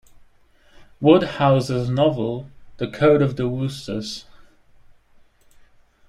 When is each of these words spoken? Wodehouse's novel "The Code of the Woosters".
Wodehouse's 0.99 1.87
novel 1.87 2.49
"The 2.77 2.89
Code 2.89 3.21
of 3.21 3.35
the 3.35 3.43
Woosters". 3.47 4.23